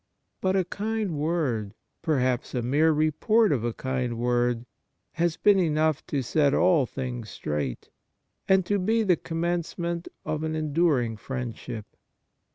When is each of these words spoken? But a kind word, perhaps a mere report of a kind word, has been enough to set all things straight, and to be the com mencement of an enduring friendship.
But 0.41 0.55
a 0.55 0.65
kind 0.65 1.11
word, 1.15 1.75
perhaps 2.01 2.55
a 2.55 2.63
mere 2.63 2.91
report 2.91 3.51
of 3.51 3.63
a 3.63 3.71
kind 3.71 4.17
word, 4.17 4.65
has 5.11 5.37
been 5.37 5.59
enough 5.59 6.03
to 6.07 6.23
set 6.23 6.55
all 6.55 6.87
things 6.87 7.29
straight, 7.29 7.91
and 8.49 8.65
to 8.65 8.79
be 8.79 9.03
the 9.03 9.15
com 9.15 9.43
mencement 9.43 10.07
of 10.25 10.41
an 10.41 10.55
enduring 10.55 11.17
friendship. 11.17 11.85